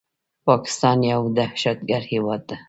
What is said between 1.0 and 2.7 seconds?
يو دهشتګرد هيواد ده